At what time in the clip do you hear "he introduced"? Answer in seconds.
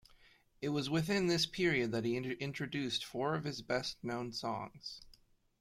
2.05-3.05